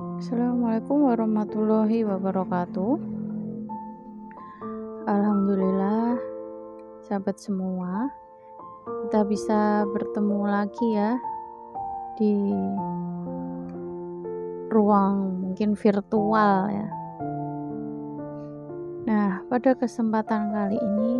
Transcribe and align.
Assalamualaikum 0.00 1.12
warahmatullahi 1.12 2.08
wabarakatuh. 2.08 2.96
Alhamdulillah, 5.04 6.16
sahabat 7.04 7.36
semua, 7.36 8.08
kita 9.04 9.28
bisa 9.28 9.84
bertemu 9.92 10.40
lagi 10.48 10.88
ya 10.96 11.20
di 12.16 12.32
ruang 14.72 15.44
mungkin 15.44 15.76
virtual 15.76 16.72
ya. 16.72 16.88
Nah, 19.04 19.44
pada 19.52 19.76
kesempatan 19.76 20.48
kali 20.48 20.80
ini 20.80 21.12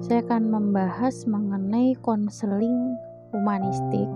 saya 0.00 0.24
akan 0.24 0.48
membahas 0.48 1.28
mengenai 1.28 1.92
konseling 2.00 2.96
humanistik 3.36 4.08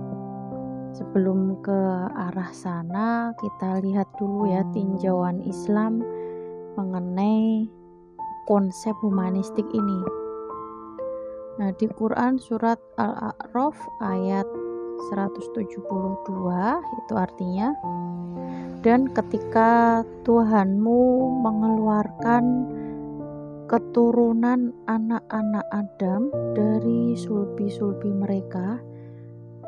sebelum 0.96 1.60
ke 1.60 1.80
arah 2.16 2.48
sana 2.56 3.36
kita 3.36 3.84
lihat 3.84 4.08
dulu 4.16 4.48
ya 4.48 4.64
tinjauan 4.72 5.44
Islam 5.44 6.00
mengenai 6.80 7.68
konsep 8.48 8.96
humanistik 9.04 9.68
ini. 9.76 10.00
Nah, 11.56 11.72
di 11.76 11.88
Quran 11.88 12.40
surat 12.40 12.80
Al-A'raf 12.96 13.76
ayat 14.04 14.48
172 15.12 15.68
itu 17.04 17.14
artinya 17.16 17.72
dan 18.80 19.08
ketika 19.12 20.00
Tuhanmu 20.24 21.00
mengeluarkan 21.44 22.44
keturunan 23.66 24.70
anak-anak 24.86 25.66
Adam 25.74 26.30
dari 26.54 27.18
sulbi-sulbi 27.18 28.14
mereka 28.14 28.78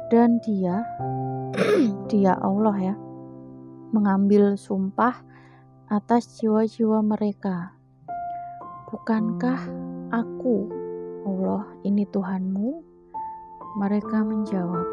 dan 0.09 0.41
dia 0.45 0.87
dia 2.11 2.37
Allah 2.41 2.77
ya 2.77 2.95
mengambil 3.93 4.57
sumpah 4.61 5.25
atas 5.89 6.41
jiwa-jiwa 6.41 7.01
mereka. 7.01 7.73
Bukankah 8.93 9.61
aku 10.13 10.69
Allah 11.25 11.65
ini 11.85 12.05
Tuhanmu? 12.09 12.85
Mereka 13.81 14.25
menjawab 14.25 14.87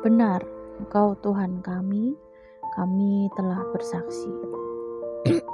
benar 0.00 0.40
engkau 0.80 1.12
Tuhan 1.20 1.60
kami 1.60 2.16
kami 2.76 3.28
telah 3.36 3.60
bersaksi. 3.72 4.32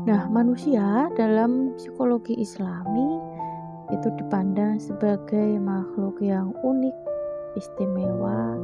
Nah 0.00 0.26
manusia 0.32 1.12
dalam 1.12 1.76
psikologi 1.76 2.32
islami 2.40 3.20
itu 3.92 4.08
dipandang 4.16 4.80
sebagai 4.80 5.60
makhluk 5.60 6.18
yang 6.24 6.56
unik, 6.64 6.96
istimewa. 7.56 8.58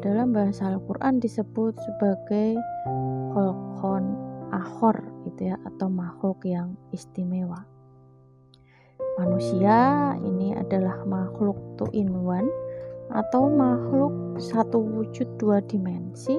Dalam 0.00 0.32
bahasa 0.32 0.72
Al-Quran 0.72 1.20
disebut 1.20 1.76
sebagai 1.76 2.56
holkon 3.36 4.16
ahor 4.50 4.96
gitu 5.28 5.52
ya 5.52 5.56
atau 5.68 5.86
makhluk 5.92 6.42
yang 6.42 6.74
istimewa. 6.90 7.68
Manusia 9.20 10.16
ini 10.24 10.56
adalah 10.56 11.04
makhluk 11.04 11.58
two 11.76 11.90
in 11.92 12.08
one 12.24 12.48
atau 13.12 13.50
makhluk 13.50 14.40
satu 14.40 14.80
wujud 14.80 15.26
dua 15.36 15.60
dimensi 15.66 16.38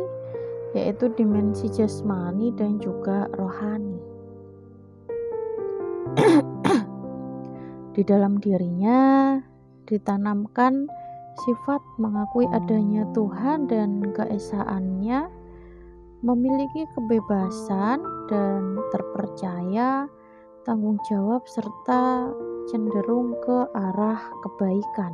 yaitu 0.71 1.11
dimensi 1.13 1.67
jasmani 1.67 2.55
dan 2.55 2.79
juga 2.79 3.27
rohani. 3.35 3.99
Di 7.95 8.01
dalam 8.07 8.39
dirinya 8.39 9.35
ditanamkan 9.83 10.87
sifat 11.47 11.81
mengakui 11.97 12.45
adanya 12.51 13.07
Tuhan 13.15 13.67
dan 13.71 14.03
keesaannya, 14.11 15.31
memiliki 16.21 16.85
kebebasan 16.93 18.03
dan 18.29 18.77
terpercaya, 18.93 20.05
tanggung 20.67 21.01
jawab 21.09 21.41
serta 21.49 22.29
cenderung 22.69 23.33
ke 23.41 23.57
arah 23.73 24.21
kebaikan. 24.45 25.13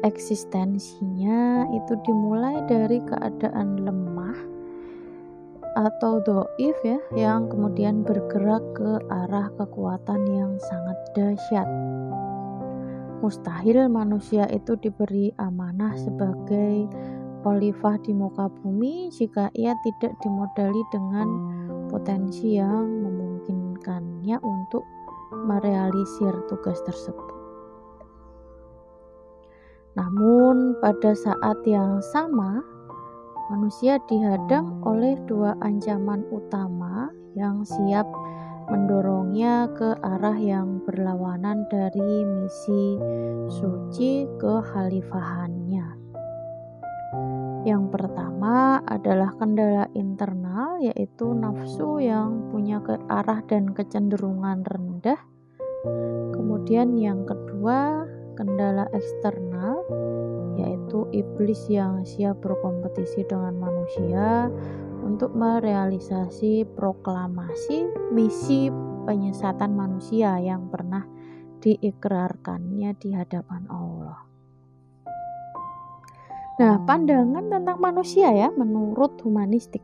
Eksistensinya 0.00 1.68
itu 1.76 1.92
dimulai 2.08 2.64
dari 2.64 3.04
keadaan 3.04 3.84
lemah 3.84 4.38
atau 5.76 6.18
doif 6.24 6.76
ya 6.82 6.98
yang 7.14 7.46
kemudian 7.46 8.02
bergerak 8.02 8.64
ke 8.74 9.00
arah 9.08 9.52
kekuatan 9.54 10.24
yang 10.28 10.52
sangat 10.58 10.98
dahsyat. 11.14 11.68
Mustahil 13.20 13.84
manusia 13.92 14.48
itu 14.48 14.80
diberi 14.80 15.28
amanah 15.36 15.92
sebagai 15.92 16.88
khalifah 17.44 18.00
di 18.00 18.16
muka 18.16 18.48
bumi 18.60 19.12
jika 19.12 19.52
ia 19.52 19.76
tidak 19.84 20.16
dimodali 20.24 20.80
dengan 20.88 21.28
potensi 21.92 22.56
yang 22.56 22.88
memungkinkannya 22.88 24.40
untuk 24.40 24.84
merealisir 25.44 26.32
tugas 26.48 26.80
tersebut. 26.88 27.28
Namun, 30.00 30.80
pada 30.80 31.12
saat 31.12 31.58
yang 31.68 32.00
sama, 32.14 32.64
manusia 33.52 34.00
dihadang 34.08 34.80
oleh 34.86 35.18
dua 35.28 35.58
ancaman 35.60 36.24
utama 36.32 37.12
yang 37.36 37.66
siap 37.66 38.06
mendorongnya 38.70 39.66
ke 39.74 39.98
arah 39.98 40.38
yang 40.38 40.78
berlawanan 40.86 41.66
dari 41.66 42.22
misi 42.22 42.96
suci 43.50 44.30
ke 44.38 44.62
khalifahannya. 44.62 45.98
Yang 47.66 47.84
pertama 47.92 48.80
adalah 48.88 49.36
kendala 49.36 49.84
internal, 49.92 50.80
yaitu 50.80 51.36
nafsu 51.36 52.00
yang 52.00 52.48
punya 52.48 52.80
ke 52.80 52.96
arah 53.10 53.44
dan 53.44 53.76
kecenderungan 53.76 54.64
rendah. 54.64 55.20
Kemudian, 56.32 56.96
yang 56.96 57.28
kedua, 57.28 58.08
kendala 58.38 58.88
eksternal, 58.96 59.84
yaitu 60.56 61.04
iblis 61.12 61.68
yang 61.68 62.00
siap 62.08 62.40
berkompetisi 62.40 63.28
dengan 63.28 63.60
manusia 63.60 64.48
untuk 65.10 65.34
merealisasi 65.34 66.62
proklamasi 66.78 67.90
misi 68.14 68.70
penyesatan 69.02 69.74
manusia 69.74 70.38
yang 70.38 70.70
pernah 70.70 71.02
diikrarkannya 71.58 72.94
di 72.94 73.10
hadapan 73.10 73.66
Allah. 73.66 74.22
Nah, 76.62 76.78
pandangan 76.86 77.50
tentang 77.50 77.82
manusia 77.82 78.30
ya 78.30 78.54
menurut 78.54 79.18
humanistik. 79.26 79.82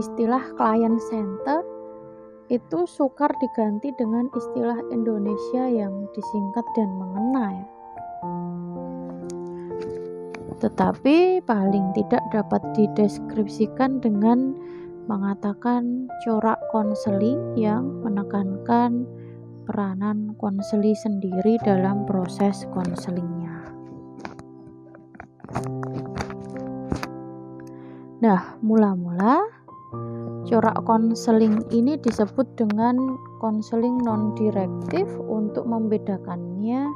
Istilah 0.00 0.56
client 0.56 0.96
center 1.12 1.60
itu 2.48 2.88
sukar 2.88 3.28
diganti 3.42 3.92
dengan 4.00 4.32
istilah 4.32 4.80
Indonesia 4.88 5.68
yang 5.68 6.08
disingkat 6.16 6.64
dan 6.78 6.88
mengena 6.96 7.60
ya 7.60 7.75
tetapi 10.56 11.44
paling 11.44 11.92
tidak 11.92 12.24
dapat 12.32 12.62
dideskripsikan 12.72 14.00
dengan 14.00 14.56
mengatakan 15.06 16.10
corak 16.24 16.58
konseling 16.72 17.38
yang 17.54 17.86
menekankan 18.02 19.06
peranan 19.66 20.34
konseli 20.38 20.94
sendiri 20.94 21.58
dalam 21.62 22.06
proses 22.06 22.66
konselingnya. 22.72 23.66
Nah, 28.22 28.56
mula-mula 28.64 29.44
corak 30.46 30.78
konseling 30.86 31.60
ini 31.74 31.98
disebut 32.00 32.46
dengan 32.56 32.96
konseling 33.42 34.00
non-direktif 34.02 35.04
untuk 35.26 35.66
membedakannya 35.68 36.86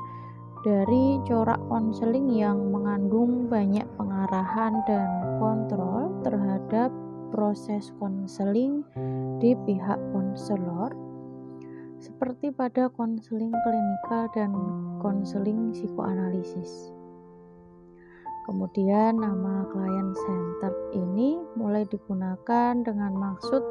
dari 0.60 1.16
corak 1.24 1.60
konseling 1.72 2.28
yang 2.36 2.68
mengandung 2.68 3.48
banyak 3.48 3.84
pengarahan 3.96 4.84
dan 4.84 5.08
kontrol 5.40 6.12
terhadap 6.20 6.92
proses 7.32 7.88
konseling 7.96 8.84
di 9.40 9.56
pihak 9.64 9.96
konselor 10.12 10.92
seperti 12.00 12.52
pada 12.52 12.88
konseling 12.92 13.52
klinikal 13.52 14.28
dan 14.32 14.52
konseling 15.00 15.72
psikoanalisis. 15.72 16.92
Kemudian 18.50 19.22
nama 19.22 19.62
client 19.70 20.10
center 20.26 20.74
ini 20.90 21.38
mulai 21.54 21.86
digunakan 21.86 22.82
dengan 22.82 23.14
maksud 23.14 23.62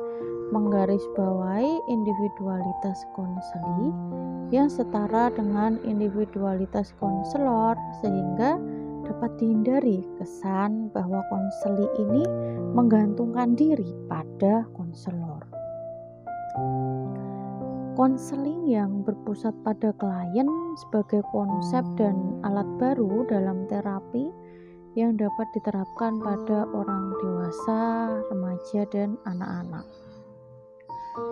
menggarisbawahi 0.56 1.84
individualitas 1.92 3.04
konseli 3.12 3.92
yang 4.56 4.72
setara 4.72 5.36
dengan 5.36 5.84
individualitas 5.84 6.96
konselor 6.96 7.76
sehingga 8.00 8.56
dapat 9.04 9.36
dihindari 9.36 10.00
kesan 10.16 10.88
bahwa 10.96 11.28
konseli 11.28 11.84
ini 12.00 12.24
menggantungkan 12.72 13.60
diri 13.60 13.92
pada 14.08 14.64
konselor. 14.80 15.44
Konseling 18.00 18.64
yang 18.72 19.04
berpusat 19.04 19.52
pada 19.68 19.92
klien 20.00 20.48
sebagai 20.88 21.20
konsep 21.36 21.84
dan 22.00 22.40
alat 22.48 22.70
baru 22.80 23.28
dalam 23.28 23.68
terapi 23.68 24.32
yang 24.98 25.18
dapat 25.18 25.48
diterapkan 25.54 26.18
pada 26.18 26.66
orang 26.74 27.14
dewasa, 27.22 27.82
remaja, 28.34 28.82
dan 28.90 29.20
anak-anak. 29.30 29.86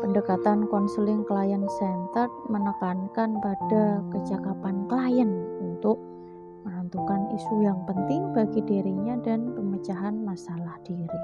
Pendekatan 0.04 0.68
konseling 0.68 1.24
klien 1.24 1.64
centered 1.80 2.34
menekankan 2.52 3.40
pada 3.40 4.04
kecakapan 4.12 4.84
klien 4.92 5.32
untuk 5.64 5.98
menentukan 6.68 7.32
isu 7.36 7.68
yang 7.68 7.80
penting 7.84 8.32
bagi 8.36 8.64
dirinya 8.64 9.16
dan 9.24 9.56
pemecahan 9.56 10.24
masalah 10.24 10.76
diri. 10.88 11.22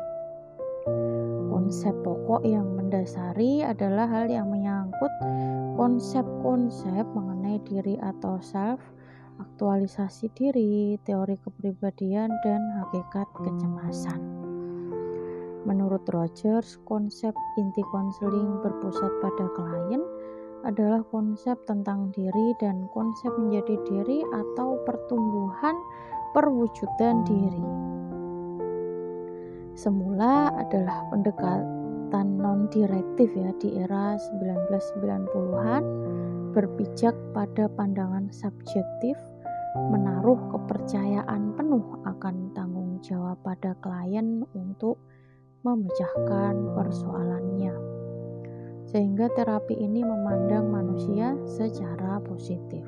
Konsep 1.48 1.96
pokok 2.04 2.44
yang 2.44 2.68
mendasari 2.76 3.64
adalah 3.64 4.08
hal 4.12 4.28
yang 4.28 4.52
menyangkut 4.52 5.12
konsep-konsep 5.80 7.08
mengenai 7.16 7.64
diri 7.64 7.96
atau 8.04 8.38
self, 8.44 8.84
aktualisasi 9.40 10.30
diri, 10.36 10.98
teori 11.02 11.38
kepribadian, 11.42 12.30
dan 12.46 12.62
hakikat 12.82 13.28
kecemasan. 13.40 14.22
Menurut 15.64 16.04
Rogers, 16.12 16.76
konsep 16.84 17.32
inti 17.56 17.82
konseling 17.88 18.60
berpusat 18.60 19.12
pada 19.24 19.46
klien 19.56 20.04
adalah 20.68 21.04
konsep 21.08 21.56
tentang 21.68 22.12
diri 22.12 22.56
dan 22.60 22.88
konsep 22.92 23.32
menjadi 23.36 23.80
diri 23.88 24.24
atau 24.32 24.80
pertumbuhan 24.84 25.76
perwujudan 26.36 27.24
diri. 27.28 27.68
Semula 29.74 30.52
adalah 30.54 31.04
pendekatan 31.12 32.28
non-direktif 32.38 33.32
ya 33.34 33.52
di 33.58 33.74
era 33.80 34.16
1990-an 34.20 35.84
berpijak 36.54 37.18
pada 37.34 37.66
pandangan 37.74 38.30
subjektif 38.30 39.18
menaruh 39.90 40.38
kepercayaan 40.54 41.58
penuh 41.58 41.82
akan 42.06 42.54
tanggung 42.54 43.02
jawab 43.02 43.42
pada 43.42 43.74
klien 43.82 44.46
untuk 44.54 45.02
memecahkan 45.66 46.78
persoalannya. 46.78 47.74
Sehingga 48.86 49.34
terapi 49.34 49.74
ini 49.74 50.06
memandang 50.06 50.70
manusia 50.70 51.34
secara 51.50 52.22
positif. 52.22 52.86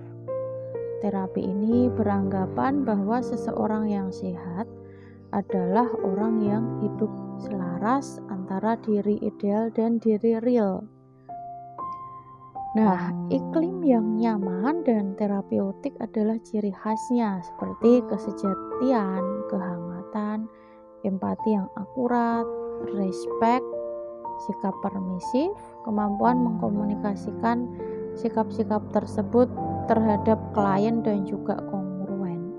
Terapi 1.02 1.42
ini 1.42 1.90
beranggapan 1.90 2.86
bahwa 2.86 3.26
seseorang 3.26 3.90
yang 3.90 4.14
sehat 4.14 4.70
adalah 5.34 5.90
orang 6.06 6.40
yang 6.46 6.64
hidup 6.86 7.10
selaras 7.42 8.22
antara 8.30 8.78
diri 8.78 9.18
ideal 9.26 9.74
dan 9.74 9.98
diri 9.98 10.38
real. 10.40 10.86
Nah, 12.76 13.08
iklim 13.32 13.88
yang 13.88 14.20
nyaman 14.20 14.84
dan 14.84 15.16
terapeutik 15.16 15.96
adalah 16.04 16.36
ciri 16.44 16.76
khasnya 16.76 17.40
seperti 17.40 18.04
kesejatian, 18.12 19.24
kehangatan, 19.48 20.52
empati 21.08 21.56
yang 21.56 21.72
akurat, 21.80 22.44
respect, 22.92 23.64
sikap 24.44 24.76
permisif, 24.84 25.56
kemampuan 25.88 26.36
mengkomunikasikan 26.44 27.64
sikap-sikap 28.20 28.84
tersebut 28.92 29.48
terhadap 29.88 30.36
klien 30.52 31.00
dan 31.00 31.24
juga 31.24 31.56
kongruen. 31.72 32.52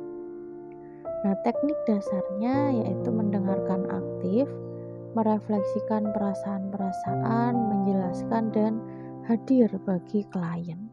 Nah, 1.28 1.36
teknik 1.44 1.76
dasarnya 1.84 2.72
yaitu 2.72 3.12
mendengarkan 3.12 3.84
aktif, 3.92 4.48
merefleksikan 5.12 6.08
perasaan-perasaan, 6.16 7.52
menjelaskan 7.52 8.48
dan 8.56 8.80
hadir 9.26 9.66
bagi 9.82 10.22
klien. 10.30 10.86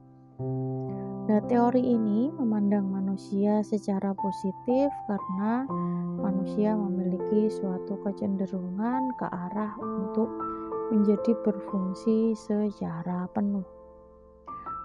Nah, 1.24 1.39
teori 1.45 1.80
ini 1.80 2.33
memandang 2.33 2.89
manusia 2.89 3.62
secara 3.62 4.12
positif 4.18 4.89
karena 5.06 5.69
manusia 6.19 6.74
memiliki 6.74 7.47
suatu 7.47 7.95
kecenderungan 8.01 9.13
ke 9.21 9.25
arah 9.30 9.77
untuk 9.80 10.27
menjadi 10.89 11.38
berfungsi 11.45 12.33
secara 12.33 13.30
penuh. 13.31 13.63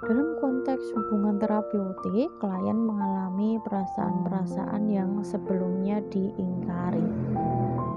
Dalam 0.07 0.39
konteks 0.39 0.95
hubungan 0.95 1.43
terapeutik, 1.43 2.31
klien 2.39 2.79
mengalami 2.79 3.59
perasaan-perasaan 3.67 4.87
yang 4.87 5.19
sebelumnya 5.27 5.99
diingkari. 6.07 7.03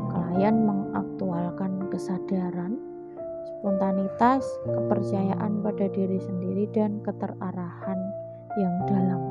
Klien 0.09 0.65
mengaktualkan 0.65 1.91
kesadaran, 1.93 2.90
spontanitas, 3.61 4.41
kepercayaan 4.65 5.61
pada 5.61 5.85
diri 5.93 6.17
sendiri, 6.17 6.65
dan 6.73 6.97
keterarahan 7.05 7.99
yang 8.57 8.75
dalam. 8.89 9.21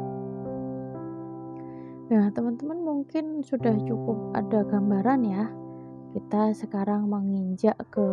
Nah, 2.11 2.31
teman-teman 2.31 2.79
mungkin 2.79 3.43
sudah 3.43 3.75
cukup 3.83 4.35
ada 4.39 4.63
gambaran 4.67 5.21
ya. 5.27 5.45
Kita 6.15 6.55
sekarang 6.55 7.07
menginjak 7.07 7.79
ke 7.91 8.07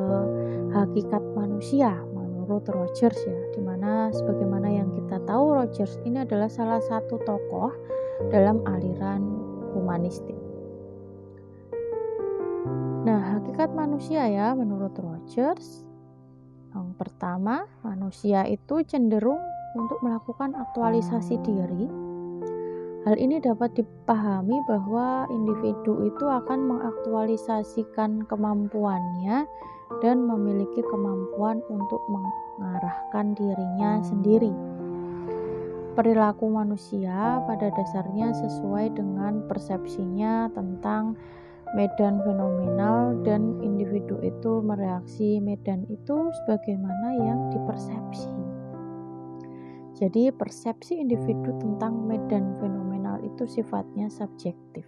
hakikat 0.73 1.21
manusia 1.33 1.93
menurut 2.13 2.65
Rogers 2.69 3.17
ya, 3.25 3.41
di 3.53 3.61
mana 3.61 4.13
sebagaimana 4.13 4.69
yang 4.69 4.93
kita 4.93 5.17
tahu 5.25 5.53
Rogers 5.53 5.97
ini 6.05 6.21
adalah 6.25 6.49
salah 6.49 6.81
satu 6.81 7.17
tokoh 7.25 7.73
dalam 8.29 8.61
aliran 8.69 9.21
humanistik. 9.73 10.37
Nah, 13.05 13.39
hakikat 13.39 13.73
manusia 13.73 14.29
ya 14.29 14.53
menurut 14.53 14.93
Rogers 14.99 15.86
pertama, 16.97 17.69
manusia 17.85 18.43
itu 18.49 18.81
cenderung 18.83 19.39
untuk 19.77 20.01
melakukan 20.01 20.57
aktualisasi 20.57 21.37
diri. 21.45 21.85
Hal 23.07 23.15
ini 23.15 23.39
dapat 23.39 23.71
dipahami 23.77 24.59
bahwa 24.67 25.29
individu 25.31 26.03
itu 26.03 26.25
akan 26.27 26.59
mengaktualisasikan 26.75 28.27
kemampuannya 28.27 29.47
dan 30.03 30.17
memiliki 30.27 30.83
kemampuan 30.83 31.63
untuk 31.71 32.03
mengarahkan 32.11 33.31
dirinya 33.37 34.03
sendiri. 34.03 34.51
Perilaku 35.95 36.51
manusia 36.51 37.41
pada 37.47 37.71
dasarnya 37.73 38.35
sesuai 38.35 38.93
dengan 38.93 39.47
persepsinya 39.47 40.51
tentang 40.51 41.15
medan 41.75 42.23
fenomenal 42.23 43.17
dan 43.25 43.59
individu 43.59 44.19
itu 44.23 44.63
mereaksi 44.63 45.41
medan 45.43 45.83
itu 45.89 46.31
sebagaimana 46.43 47.17
yang 47.19 47.39
dipersepsi. 47.51 48.31
Jadi 49.97 50.29
persepsi 50.29 51.01
individu 51.01 51.57
tentang 51.57 52.05
medan 52.05 52.53
fenomenal 52.61 53.17
itu 53.25 53.49
sifatnya 53.49 54.13
subjektif. 54.13 54.85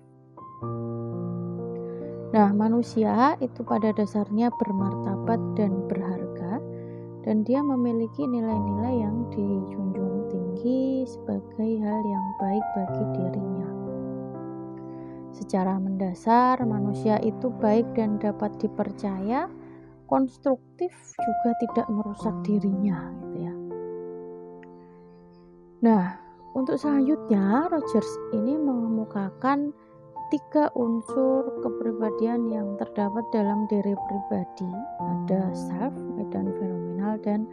Nah, 2.29 2.53
manusia 2.53 3.33
itu 3.41 3.65
pada 3.65 3.89
dasarnya 3.89 4.53
bermartabat 4.53 5.41
dan 5.57 5.81
berharga 5.89 6.61
dan 7.25 7.41
dia 7.41 7.65
memiliki 7.65 8.21
nilai-nilai 8.21 9.01
yang 9.01 9.25
dijunjung 9.33 10.29
tinggi 10.29 11.09
sebagai 11.09 11.71
hal 11.81 12.01
yang 12.05 12.25
baik 12.37 12.65
bagi 12.77 13.03
dirinya. 13.17 13.78
Secara 15.39 15.79
mendasar, 15.79 16.59
manusia 16.67 17.15
itu 17.23 17.47
baik 17.47 17.95
dan 17.95 18.19
dapat 18.19 18.59
dipercaya, 18.59 19.47
konstruktif 20.11 20.91
juga 21.15 21.49
tidak 21.63 21.87
merusak 21.87 22.35
dirinya, 22.43 23.07
gitu 23.23 23.37
ya. 23.39 23.53
Nah, 25.79 26.05
untuk 26.59 26.75
selanjutnya 26.75 27.71
Rogers 27.71 28.11
ini 28.35 28.59
mengemukakan 28.59 29.71
tiga 30.27 30.67
unsur 30.75 31.47
kepribadian 31.63 32.51
yang 32.51 32.75
terdapat 32.75 33.23
dalam 33.31 33.63
diri 33.71 33.95
pribadi. 33.95 34.71
Ada 34.99 35.55
self, 35.55 35.95
medan 36.19 36.51
fenomenal, 36.59 37.15
dan 37.23 37.47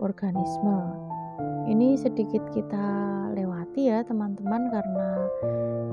organisme. 0.00 0.78
Ini 1.68 2.00
sedikit 2.00 2.42
kita 2.56 3.15
lewati 3.76 3.92
ya 3.92 4.00
teman-teman 4.08 4.72
karena 4.72 5.08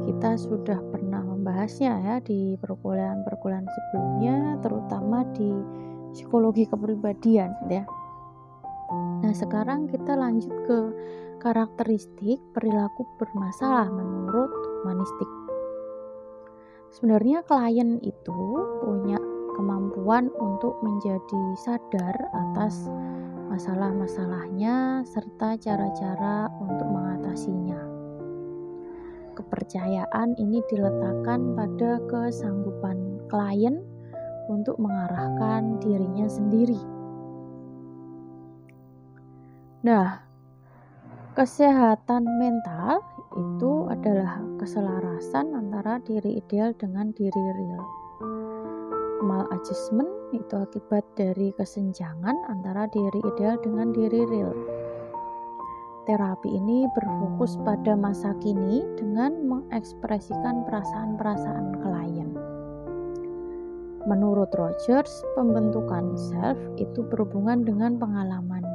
kita 0.08 0.40
sudah 0.40 0.80
pernah 0.96 1.20
membahasnya 1.20 1.92
ya 2.00 2.16
di 2.24 2.56
perkuliahan-perkuliahan 2.64 3.68
sebelumnya 3.68 4.56
terutama 4.64 5.28
di 5.36 5.52
psikologi 6.16 6.64
kepribadian 6.64 7.52
ya. 7.68 7.84
Nah, 9.20 9.36
sekarang 9.36 9.92
kita 9.92 10.16
lanjut 10.16 10.56
ke 10.64 10.80
karakteristik 11.44 12.40
perilaku 12.56 13.04
bermasalah 13.20 13.92
menurut 13.92 14.52
humanistik. 14.80 15.28
Sebenarnya 16.96 17.44
klien 17.44 18.00
itu 18.00 18.40
punya 18.80 19.20
kemampuan 19.60 20.32
untuk 20.40 20.80
menjadi 20.88 21.44
sadar 21.60 22.16
atas 22.32 22.88
masalah-masalahnya 23.54 25.06
serta 25.06 25.54
cara-cara 25.62 26.50
untuk 26.58 26.90
mengatasinya. 26.90 27.78
Kepercayaan 29.38 30.34
ini 30.42 30.66
diletakkan 30.74 31.54
pada 31.54 32.02
kesanggupan 32.10 33.30
klien 33.30 33.86
untuk 34.50 34.82
mengarahkan 34.82 35.78
dirinya 35.78 36.26
sendiri. 36.26 36.82
Nah, 39.86 40.34
Kesehatan 41.34 42.30
mental 42.38 43.02
itu 43.34 43.90
adalah 43.90 44.38
keselarasan 44.62 45.50
antara 45.58 45.98
diri 46.06 46.38
ideal 46.38 46.78
dengan 46.78 47.10
diri 47.10 47.42
real. 47.58 48.03
Maladjustment 49.24 50.36
itu 50.36 50.52
akibat 50.60 51.08
dari 51.16 51.56
kesenjangan 51.56 52.36
antara 52.52 52.92
diri 52.92 53.24
ideal 53.24 53.56
dengan 53.64 53.96
diri 53.96 54.28
real. 54.28 54.52
Terapi 56.04 56.52
ini 56.52 56.84
berfokus 56.92 57.56
pada 57.64 57.96
masa 57.96 58.36
kini 58.44 58.84
dengan 59.00 59.48
mengekspresikan 59.48 60.68
perasaan-perasaan 60.68 61.80
klien. 61.80 62.36
Menurut 64.04 64.52
Rogers, 64.52 65.24
pembentukan 65.40 66.20
self 66.20 66.60
itu 66.76 67.08
berhubungan 67.08 67.64
dengan 67.64 67.96
pengalaman 67.96 68.68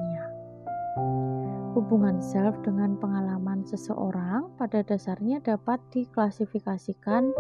Hubungan 1.78 2.18
self 2.18 2.58
dengan 2.66 2.98
pengalaman 2.98 3.47
seseorang 3.64 4.52
pada 4.60 4.84
dasarnya 4.84 5.40
dapat 5.40 5.80
diklasifikasikan 5.94 7.32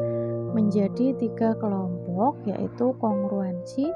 menjadi 0.56 1.14
tiga 1.18 1.52
kelompok, 1.58 2.38
yaitu 2.46 2.94
kongruensi, 3.02 3.86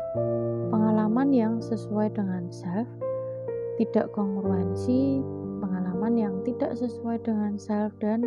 pengalaman 0.68 1.32
yang 1.32 1.54
sesuai 1.64 2.12
dengan 2.12 2.50
self, 2.52 2.86
tidak 3.80 4.10
kongruensi, 4.12 5.24
pengalaman 5.58 6.14
yang 6.18 6.34
tidak 6.44 6.76
sesuai 6.76 7.22
dengan 7.24 7.56
self, 7.56 7.94
dan 8.02 8.26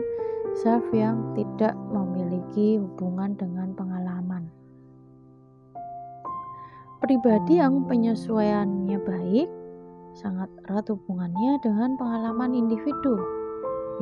self 0.58 0.84
yang 0.96 1.36
tidak 1.36 1.76
memiliki 1.92 2.80
hubungan 2.80 3.36
dengan 3.36 3.76
pengalaman. 3.76 4.48
Pribadi 7.04 7.62
yang 7.62 7.86
penyesuaiannya 7.86 8.98
baik 9.04 9.48
sangat 10.16 10.48
erat 10.66 10.88
hubungannya 10.88 11.60
dengan 11.60 12.00
pengalaman 12.00 12.56
individu, 12.56 13.20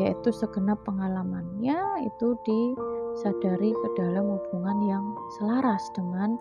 yaitu 0.02 0.34
segenap 0.34 0.82
pengalamannya 0.88 1.78
itu 2.06 2.34
disadari 2.46 3.72
ke 3.72 3.88
dalam 3.98 4.38
hubungan 4.38 4.80
yang 4.90 5.06
selaras 5.38 5.84
dengan 5.94 6.38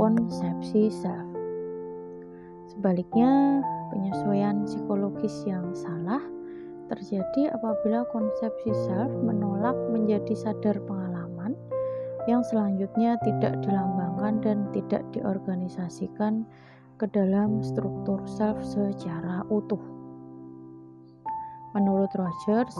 konsepsi 0.00 0.88
self. 0.88 1.28
Sebaliknya, 2.72 3.60
penyesuaian 3.92 4.64
psikologis 4.66 5.44
yang 5.46 5.70
salah 5.76 6.20
terjadi 6.90 7.54
apabila 7.54 8.04
konsepsi 8.12 8.72
self 8.88 9.12
menolak 9.24 9.76
menjadi 9.92 10.34
sadar 10.36 10.76
pengalaman 10.84 11.56
yang 12.24 12.40
selanjutnya 12.44 13.20
tidak 13.22 13.60
dilambangkan 13.64 14.40
dan 14.40 14.58
tidak 14.72 15.04
diorganisasikan 15.12 16.48
ke 16.96 17.06
dalam 17.12 17.60
struktur 17.60 18.20
self 18.24 18.58
secara 18.64 19.44
utuh. 19.52 19.93
Menurut 21.74 22.14
Rogers, 22.14 22.78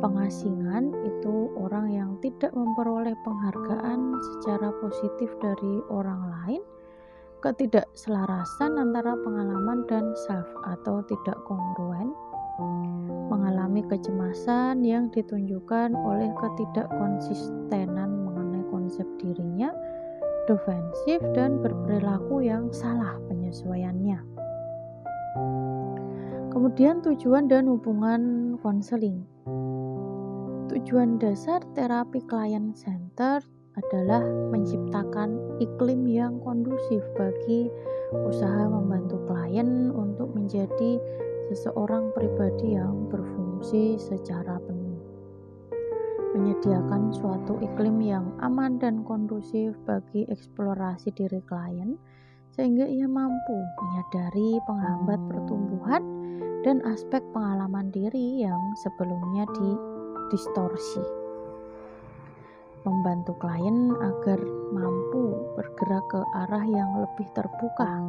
pengasingan 0.00 0.96
itu 1.04 1.52
orang 1.60 1.92
yang 1.92 2.16
tidak 2.24 2.56
memperoleh 2.56 3.12
penghargaan 3.20 4.16
secara 4.16 4.72
positif 4.80 5.28
dari 5.44 5.84
orang 5.92 6.24
lain, 6.24 6.64
ketidakselarasan 7.44 8.80
antara 8.80 9.12
pengalaman 9.20 9.84
dan 9.92 10.16
self 10.24 10.48
atau 10.64 11.04
tidak 11.04 11.36
kongruen, 11.44 12.16
mengalami 13.28 13.84
kecemasan 13.84 14.88
yang 14.88 15.12
ditunjukkan 15.12 15.92
oleh 15.92 16.32
ketidakkonsistenan 16.40 18.24
mengenai 18.24 18.64
konsep 18.72 19.04
dirinya, 19.20 19.68
defensif 20.48 21.20
dan 21.36 21.60
berperilaku 21.60 22.40
yang 22.40 22.72
salah 22.72 23.20
penyesuaiannya. 23.28 24.16
Kemudian 26.60 27.00
tujuan 27.00 27.48
dan 27.48 27.72
hubungan 27.72 28.52
konseling. 28.60 29.24
Tujuan 30.68 31.16
dasar 31.16 31.64
terapi 31.72 32.20
klien 32.28 32.76
center 32.76 33.40
adalah 33.80 34.20
menciptakan 34.52 35.56
iklim 35.56 36.04
yang 36.04 36.36
kondusif 36.44 37.00
bagi 37.16 37.72
usaha 38.12 38.68
membantu 38.68 39.24
klien 39.24 39.88
untuk 39.88 40.36
menjadi 40.36 41.00
seseorang 41.48 42.12
pribadi 42.12 42.76
yang 42.76 43.08
berfungsi 43.08 43.96
secara 43.96 44.60
penuh 44.60 45.00
menyediakan 46.36 47.08
suatu 47.08 47.56
iklim 47.64 48.04
yang 48.04 48.36
aman 48.44 48.76
dan 48.76 49.00
kondusif 49.08 49.72
bagi 49.88 50.28
eksplorasi 50.28 51.08
diri 51.16 51.40
klien, 51.48 51.96
sehingga 52.52 52.84
ia 52.84 53.08
mampu 53.08 53.56
menyadari 53.80 54.60
penghambat 54.68 55.20
pertumbuhan 55.24 56.19
dan 56.60 56.84
aspek 56.84 57.24
pengalaman 57.32 57.88
diri 57.88 58.44
yang 58.44 58.60
sebelumnya 58.84 59.48
didistorsi. 59.56 61.00
Membantu 62.84 63.36
klien 63.36 63.92
agar 63.96 64.40
mampu 64.72 65.36
bergerak 65.56 66.04
ke 66.08 66.20
arah 66.48 66.64
yang 66.64 66.90
lebih 67.04 67.28
terbuka 67.36 68.00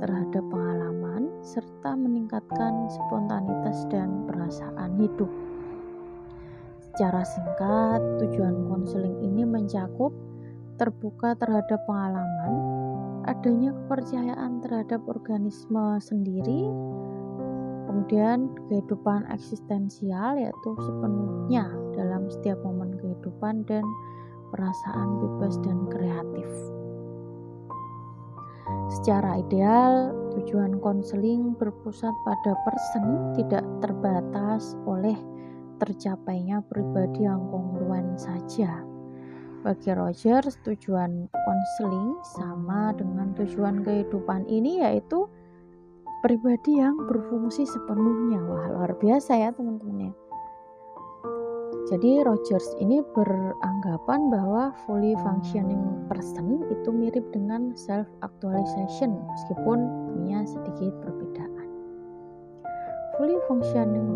terhadap 0.00 0.44
pengalaman, 0.48 1.28
serta 1.44 1.92
meningkatkan 1.96 2.88
spontanitas 2.88 3.84
dan 3.92 4.24
perasaan 4.24 4.96
hidup. 4.96 5.28
Secara 6.80 7.22
singkat, 7.24 8.00
tujuan 8.24 8.68
konseling 8.68 9.16
ini 9.22 9.44
mencakup 9.44 10.10
terbuka 10.80 11.36
terhadap 11.36 11.82
pengalaman, 11.84 12.52
adanya 13.28 13.74
kepercayaan 13.74 14.62
terhadap 14.64 15.02
organisme 15.04 16.00
sendiri, 16.00 16.70
kemudian 17.98 18.54
kehidupan 18.70 19.26
eksistensial 19.26 20.38
yaitu 20.38 20.70
sepenuhnya 20.78 21.66
dalam 21.98 22.30
setiap 22.30 22.54
momen 22.62 22.94
kehidupan 22.94 23.66
dan 23.66 23.82
perasaan 24.54 25.18
bebas 25.18 25.58
dan 25.66 25.82
kreatif. 25.90 26.46
Secara 28.86 29.42
ideal, 29.42 30.14
tujuan 30.38 30.78
konseling 30.78 31.58
berpusat 31.58 32.14
pada 32.22 32.54
person 32.62 33.34
tidak 33.34 33.66
terbatas 33.82 34.78
oleh 34.86 35.18
tercapainya 35.82 36.62
pribadi 36.70 37.26
yang 37.26 37.50
kongruen 37.50 38.14
saja. 38.14 38.78
Bagi 39.66 39.90
Roger, 39.90 40.46
tujuan 40.46 41.26
konseling 41.34 42.14
sama 42.38 42.94
dengan 42.94 43.34
tujuan 43.34 43.82
kehidupan 43.82 44.46
ini 44.46 44.86
yaitu 44.86 45.26
pribadi 46.22 46.78
yang 46.78 46.96
berfungsi 47.06 47.66
sepenuhnya. 47.66 48.42
Wah, 48.42 48.66
luar 48.74 48.92
biasa 48.98 49.38
ya 49.38 49.50
teman-teman 49.54 50.10
ya. 50.10 50.12
Jadi 51.88 52.20
Rogers 52.20 52.76
ini 52.84 53.00
beranggapan 53.16 54.28
bahwa 54.28 54.76
fully 54.84 55.16
functioning 55.24 56.04
person 56.12 56.60
itu 56.68 56.92
mirip 56.92 57.24
dengan 57.32 57.72
self 57.72 58.04
actualization 58.20 59.16
meskipun 59.16 59.88
punya 60.12 60.44
sedikit 60.44 60.92
perbedaan. 61.00 61.66
Fully 63.16 63.40
functioning 63.48 64.12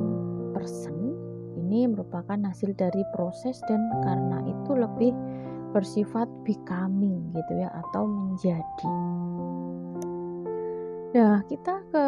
person 0.52 1.16
ini 1.56 1.88
merupakan 1.88 2.36
hasil 2.44 2.76
dari 2.76 3.00
proses 3.16 3.56
dan 3.64 3.80
karena 4.04 4.44
itu 4.44 4.76
lebih 4.76 5.16
bersifat 5.72 6.28
becoming 6.44 7.32
gitu 7.32 7.52
ya 7.56 7.72
atau 7.72 8.04
menjadi. 8.04 8.92
Nah, 11.12 11.44
kita 11.44 11.84
ke 11.92 12.06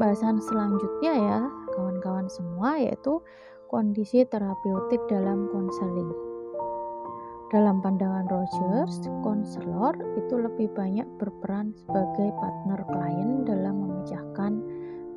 bahasan 0.00 0.40
selanjutnya 0.40 1.12
ya, 1.12 1.40
kawan-kawan 1.76 2.32
semua 2.32 2.80
yaitu 2.80 3.20
kondisi 3.68 4.24
terapeutik 4.24 5.04
dalam 5.04 5.44
konseling. 5.52 6.08
Dalam 7.52 7.84
pandangan 7.84 8.24
Rogers, 8.32 9.04
konselor 9.20 10.00
itu 10.16 10.32
lebih 10.32 10.72
banyak 10.72 11.04
berperan 11.20 11.76
sebagai 11.76 12.32
partner 12.40 12.80
klien 12.88 13.44
dalam 13.44 13.84
memecahkan 13.84 14.56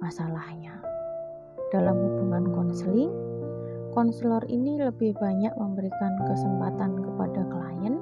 masalahnya. 0.04 0.76
Dalam 1.72 1.96
hubungan 2.04 2.52
konseling, 2.52 3.16
konselor 3.96 4.44
ini 4.52 4.76
lebih 4.76 5.16
banyak 5.24 5.56
memberikan 5.56 6.20
kesempatan 6.28 7.00
kepada 7.00 7.48
klien 7.48 7.96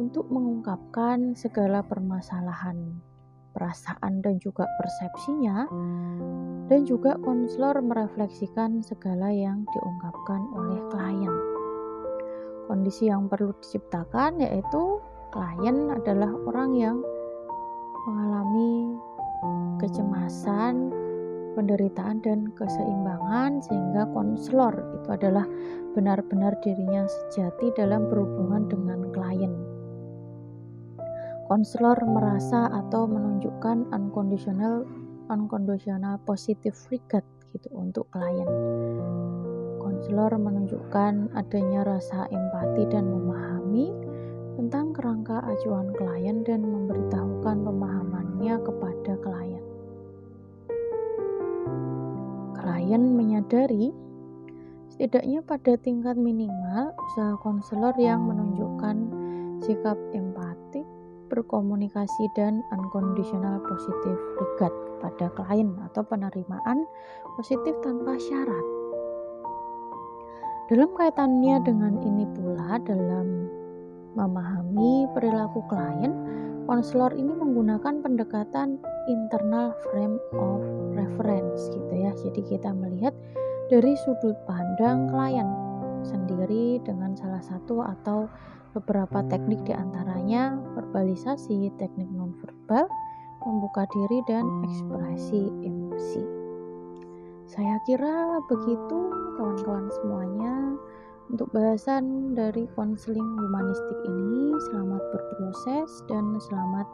untuk 0.00 0.24
mengungkapkan 0.32 1.36
segala 1.36 1.84
permasalahan 1.84 3.11
perasaan 3.52 4.24
dan 4.24 4.40
juga 4.40 4.66
persepsinya 4.80 5.68
dan 6.72 6.88
juga 6.88 7.20
konselor 7.20 7.78
merefleksikan 7.84 8.80
segala 8.80 9.28
yang 9.28 9.68
diungkapkan 9.68 10.40
oleh 10.56 10.80
klien. 10.88 11.34
Kondisi 12.66 13.12
yang 13.12 13.28
perlu 13.28 13.52
diciptakan 13.60 14.40
yaitu 14.40 14.98
klien 15.32 15.92
adalah 15.92 16.32
orang 16.48 16.72
yang 16.72 16.96
mengalami 18.08 18.96
kecemasan, 19.78 20.88
penderitaan 21.52 22.22
dan 22.24 22.48
keseimbangan 22.56 23.60
sehingga 23.60 24.08
konselor 24.16 24.72
itu 24.96 25.08
adalah 25.12 25.44
benar-benar 25.92 26.56
dirinya 26.64 27.04
sejati 27.04 27.74
dalam 27.76 28.08
berhubungan 28.08 28.70
dengan 28.70 29.00
klien. 29.12 29.71
Konselor 31.52 32.00
merasa 32.08 32.72
atau 32.72 33.04
menunjukkan 33.04 33.92
unconditional 33.92 34.88
unconditional 35.28 36.16
positive 36.24 36.72
regard 36.88 37.28
gitu 37.52 37.68
untuk 37.76 38.08
klien. 38.08 38.48
konselor 39.76 40.32
menunjukkan 40.40 41.28
adanya 41.36 41.84
rasa 41.84 42.24
empati 42.32 42.88
dan 42.88 43.04
memahami 43.04 43.92
tentang 44.56 44.96
kerangka 44.96 45.44
acuan 45.44 45.92
klien 45.92 46.40
dan 46.40 46.64
memberitahukan 46.64 47.56
pemahamannya 47.68 48.56
kepada 48.56 49.12
klien. 49.20 49.64
Klien 52.56 53.02
menyadari 53.12 53.92
setidaknya 54.88 55.44
pada 55.44 55.76
tingkat 55.76 56.16
minimal 56.16 56.96
usaha 57.12 57.36
konselor 57.44 57.92
yang 58.00 58.24
menunjukkan 58.24 59.20
sikap 59.62 59.94
empatik, 60.10 60.31
berkomunikasi 61.32 62.28
dan 62.36 62.60
unconditional 62.76 63.56
positive 63.64 64.20
regard 64.36 64.74
kepada 65.00 65.32
klien 65.32 65.72
atau 65.88 66.04
penerimaan 66.04 66.84
positif 67.40 67.72
tanpa 67.80 68.20
syarat 68.20 68.82
dalam 70.72 70.88
kaitannya 70.96 71.60
dengan 71.68 72.00
ini 72.00 72.24
pula 72.32 72.80
dalam 72.88 73.44
memahami 74.16 75.04
perilaku 75.12 75.60
klien, 75.68 76.16
konselor 76.64 77.12
ini 77.12 77.28
menggunakan 77.28 78.00
pendekatan 78.00 78.80
internal 79.04 79.76
frame 79.84 80.16
of 80.32 80.64
reference 80.96 81.68
gitu 81.76 81.92
ya. 81.92 82.16
Jadi 82.16 82.40
kita 82.56 82.72
melihat 82.72 83.12
dari 83.68 83.92
sudut 84.00 84.32
pandang 84.48 85.12
klien 85.12 85.44
sendiri 86.08 86.80
dengan 86.86 87.20
salah 87.20 87.44
satu 87.44 87.84
atau 87.84 88.24
beberapa 88.72 89.24
teknik 89.28 89.60
di 89.68 89.72
antaranya 89.76 90.56
verbalisasi, 90.76 91.72
teknik 91.76 92.08
nonverbal, 92.12 92.88
membuka 93.44 93.84
diri 93.92 94.18
dan 94.28 94.44
ekspresi 94.64 95.48
emosi. 95.64 96.24
Saya 97.52 97.76
kira 97.84 98.40
begitu 98.48 98.98
kawan-kawan 99.36 99.92
semuanya 100.00 100.72
untuk 101.28 101.52
bahasan 101.52 102.32
dari 102.32 102.64
konseling 102.72 103.28
humanistik 103.36 103.98
ini. 104.08 104.56
Selamat 104.70 105.02
berproses 105.12 105.90
dan 106.08 106.40
selamat 106.48 106.88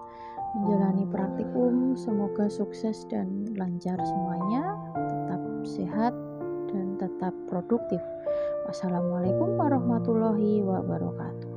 menjalani 0.58 1.04
praktikum. 1.10 1.94
Semoga 1.94 2.50
sukses 2.50 3.06
dan 3.12 3.46
lancar 3.54 3.98
semuanya. 4.02 4.74
Tetap 4.96 5.42
sehat 5.62 6.14
dan 6.74 6.98
tetap 6.98 7.34
produktif. 7.46 8.00
Wassalamualaikum 8.66 9.56
warahmatullahi 9.56 10.60
wabarakatuh. 10.64 11.47